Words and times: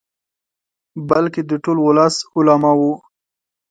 بلکې 1.09 1.41
د 1.49 1.51
ټول 1.63 1.77
ولس، 1.85 2.15
علماؤ. 2.35 2.91